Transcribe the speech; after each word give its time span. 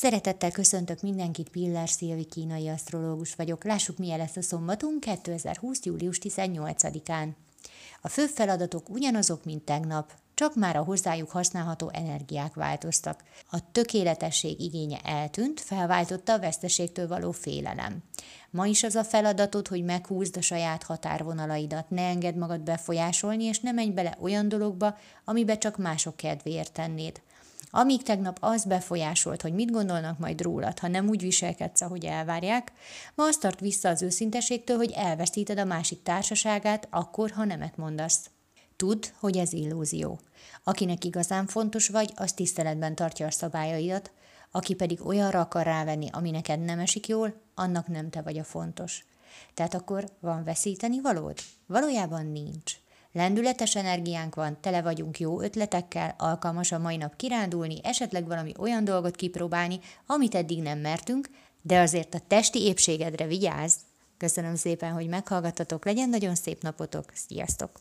Szeretettel 0.00 0.50
köszöntök 0.50 1.00
mindenkit, 1.00 1.48
Pillár 1.48 1.88
Szilvi 1.88 2.24
kínai 2.24 2.68
asztrológus 2.68 3.34
vagyok. 3.34 3.64
Lássuk, 3.64 3.98
milyen 3.98 4.18
lesz 4.18 4.36
a 4.36 4.42
szombatunk 4.42 5.00
2020. 5.00 5.84
július 5.84 6.18
18-án. 6.22 7.28
A 8.00 8.08
fő 8.08 8.26
feladatok 8.26 8.88
ugyanazok, 8.88 9.44
mint 9.44 9.64
tegnap, 9.64 10.12
csak 10.34 10.54
már 10.54 10.76
a 10.76 10.82
hozzájuk 10.82 11.30
használható 11.30 11.90
energiák 11.92 12.54
változtak. 12.54 13.24
A 13.50 13.70
tökéletesség 13.72 14.60
igénye 14.60 14.98
eltűnt, 15.04 15.60
felváltotta 15.60 16.32
a 16.32 16.38
veszteségtől 16.38 17.08
való 17.08 17.30
félelem. 17.30 18.02
Ma 18.50 18.66
is 18.66 18.82
az 18.82 18.94
a 18.94 19.04
feladatod, 19.04 19.68
hogy 19.68 19.84
meghúzd 19.84 20.36
a 20.36 20.40
saját 20.40 20.82
határvonalaidat, 20.82 21.90
ne 21.90 22.02
engedd 22.02 22.38
magad 22.38 22.60
befolyásolni, 22.60 23.44
és 23.44 23.60
ne 23.60 23.72
menj 23.72 23.90
bele 23.90 24.16
olyan 24.20 24.48
dologba, 24.48 24.96
amibe 25.24 25.58
csak 25.58 25.76
mások 25.76 26.16
kedvéért 26.16 26.72
tennéd. 26.72 27.20
Amíg 27.70 28.02
tegnap 28.02 28.38
az 28.40 28.64
befolyásolt, 28.64 29.42
hogy 29.42 29.52
mit 29.52 29.70
gondolnak 29.70 30.18
majd 30.18 30.40
rólad, 30.40 30.78
ha 30.78 30.88
nem 30.88 31.08
úgy 31.08 31.20
viselkedsz, 31.20 31.80
ahogy 31.80 32.04
elvárják, 32.04 32.72
ma 33.14 33.24
azt 33.24 33.40
tart 33.40 33.60
vissza 33.60 33.88
az 33.88 34.02
őszinteségtől, 34.02 34.76
hogy 34.76 34.90
elveszíted 34.90 35.58
a 35.58 35.64
másik 35.64 36.02
társaságát, 36.02 36.88
akkor, 36.90 37.30
ha 37.30 37.44
nemet 37.44 37.76
mondasz. 37.76 38.30
Tudd, 38.76 39.04
hogy 39.18 39.36
ez 39.36 39.52
illúzió. 39.52 40.20
Akinek 40.64 41.04
igazán 41.04 41.46
fontos 41.46 41.88
vagy, 41.88 42.12
az 42.16 42.32
tiszteletben 42.32 42.94
tartja 42.94 43.26
a 43.26 43.30
szabályaidat, 43.30 44.10
aki 44.50 44.74
pedig 44.74 45.06
olyanra 45.06 45.40
akar 45.40 45.64
rávenni, 45.64 46.08
ami 46.12 46.30
neked 46.30 46.60
nem 46.60 46.78
esik 46.78 47.08
jól, 47.08 47.34
annak 47.54 47.86
nem 47.86 48.10
te 48.10 48.22
vagy 48.22 48.38
a 48.38 48.44
fontos. 48.44 49.04
Tehát 49.54 49.74
akkor 49.74 50.10
van 50.20 50.44
veszíteni 50.44 51.00
valód? 51.00 51.38
Valójában 51.66 52.26
nincs. 52.26 52.76
Lendületes 53.12 53.76
energiánk 53.76 54.34
van, 54.34 54.60
tele 54.60 54.82
vagyunk 54.82 55.18
jó 55.18 55.40
ötletekkel, 55.40 56.14
alkalmas 56.18 56.72
a 56.72 56.78
mai 56.78 56.96
nap 56.96 57.16
kirándulni, 57.16 57.80
esetleg 57.82 58.26
valami 58.26 58.52
olyan 58.58 58.84
dolgot 58.84 59.16
kipróbálni, 59.16 59.80
amit 60.06 60.34
eddig 60.34 60.62
nem 60.62 60.78
mertünk, 60.78 61.28
de 61.62 61.80
azért 61.80 62.14
a 62.14 62.20
testi 62.28 62.62
épségedre 62.62 63.26
vigyázz! 63.26 63.74
Köszönöm 64.16 64.54
szépen, 64.54 64.92
hogy 64.92 65.08
meghallgattatok, 65.08 65.84
legyen 65.84 66.08
nagyon 66.08 66.34
szép 66.34 66.62
napotok, 66.62 67.12
sziasztok! 67.14 67.80